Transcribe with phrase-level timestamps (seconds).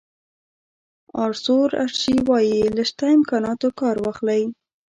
[1.23, 4.41] آرثور اشي وایي له شته امکاناتو کار واخلئ.